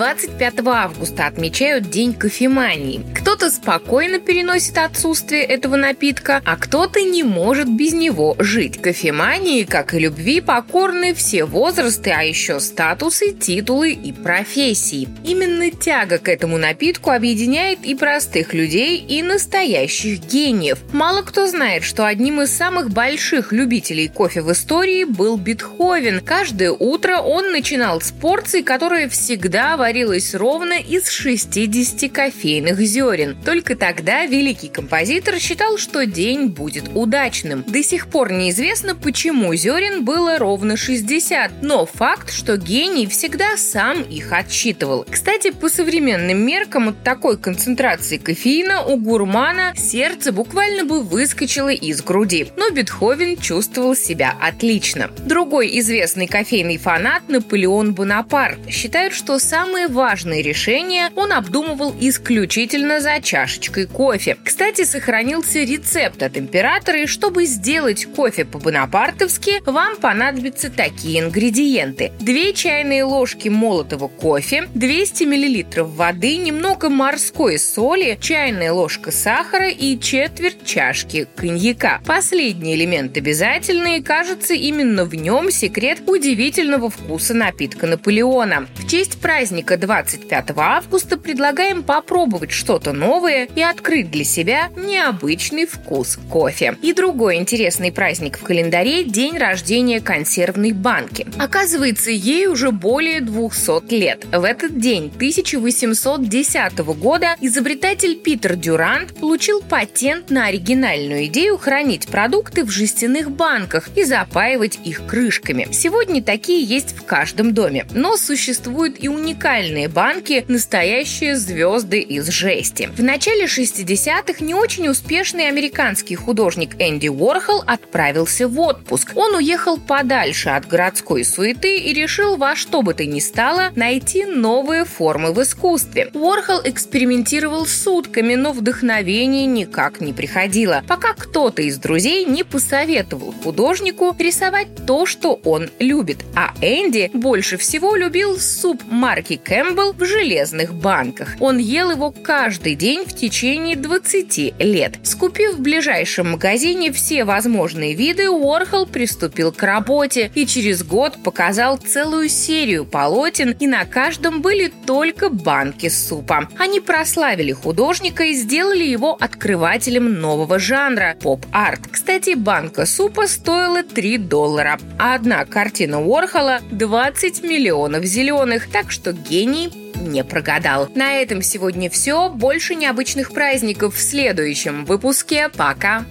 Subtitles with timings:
[0.00, 3.04] 25 августа отмечают День кофемании.
[3.14, 8.80] Кто-то спокойно переносит отсутствие этого напитка, а кто-то не может без него жить.
[8.80, 15.06] Кофемании, как и любви, покорны все возрасты, а еще статусы, титулы и профессии.
[15.22, 20.78] Именно тяга к этому напитку объединяет и простых людей, и настоящих гениев.
[20.94, 26.20] Мало кто знает, что одним из самых больших любителей кофе в истории был Бетховен.
[26.20, 33.36] Каждое утро он начинал с порции, которая всегда варилась ровно из 60 кофейных зерен.
[33.44, 37.64] Только тогда великий композитор считал, что день будет удачным.
[37.66, 44.02] До сих пор неизвестно, почему зерен было ровно 60, но факт, что гений всегда сам
[44.02, 45.04] их отсчитывал.
[45.10, 52.00] Кстати, по современным меркам от такой концентрации кофеина у гурмана сердце буквально бы выскочило из
[52.00, 52.46] груди.
[52.56, 55.10] Но Бетховен чувствовал себя отлично.
[55.26, 63.00] Другой известный кофейный фанат Наполеон Бонапарт считает, что сам самые важные решения он обдумывал исключительно
[63.00, 64.36] за чашечкой кофе.
[64.44, 72.12] Кстати, сохранился рецепт от императора, и чтобы сделать кофе по-бонапартовски, вам понадобятся такие ингредиенты.
[72.20, 79.98] Две чайные ложки молотого кофе, 200 мл воды, немного морской соли, чайная ложка сахара и
[79.98, 82.00] четверть чашки коньяка.
[82.06, 88.66] Последний элемент обязательный, и кажется, именно в нем секрет удивительного вкуса напитка Наполеона.
[88.74, 95.66] В честь праздника праздника 25 августа предлагаем попробовать что-то новое и открыть для себя необычный
[95.66, 96.76] вкус кофе.
[96.82, 101.26] И другой интересный праздник в календаре– день рождения консервной банки.
[101.38, 104.24] Оказывается, ей уже более 200 лет.
[104.32, 112.64] В этот день 1810 года изобретатель Питер Дюрант получил патент на оригинальную идею хранить продукты
[112.64, 115.68] в жестяных банках и запаивать их крышками.
[115.70, 122.28] Сегодня такие есть в каждом доме, но существует и уникальный уникальные банки– настоящие звезды из
[122.28, 122.88] жести.
[122.96, 129.10] В начале 60-х не очень успешный американский художник Энди Уорхол отправился в отпуск.
[129.16, 134.24] Он уехал подальше от городской суеты и решил во что бы то ни стало найти
[134.24, 136.10] новые формы в искусстве.
[136.14, 144.14] Уорхол экспериментировал сутками, но вдохновение никак не приходило, пока кто-то из друзей не посоветовал художнику
[144.16, 146.18] рисовать то, что он любит.
[146.36, 151.36] А Энди больше всего любил суп марки Кэмпбелл в железных банках.
[151.40, 154.98] Он ел его каждый день в течение 20 лет.
[155.02, 161.76] Скупив в ближайшем магазине все возможные виды, Уорхол приступил к работе и через год показал
[161.76, 166.48] целую серию полотен, и на каждом были только банки супа.
[166.58, 171.80] Они прославили художника и сделали его открывателем нового жанра– поп-арт.
[171.90, 179.12] Кстати, банка супа стоила 3 доллара, а одна картина Уорхола– 20 миллионов зеленых, так что
[179.30, 180.88] гений не прогадал.
[180.94, 182.28] На этом сегодня все.
[182.28, 185.48] Больше необычных праздников в следующем выпуске.
[185.48, 186.04] Пока!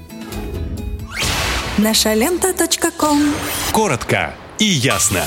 [1.78, 2.54] Наша лента.
[3.72, 5.24] Коротко и ясно.